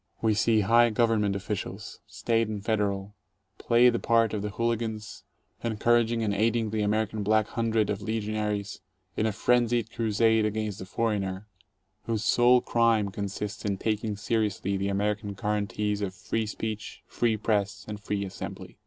[0.19, 3.13] We see high Government officials, State and Federal,
[3.59, 5.21] play the part of the hooli gans,
[5.63, 8.81] encouraging and aiding the American Black Hundred of legionaries,
[9.15, 11.45] in a frenzied crusade against the "foreigner,"
[12.07, 17.85] whose sole crime consists in taking seriously the American guarantees of free speech, free press,
[17.87, 18.79] and free assembly.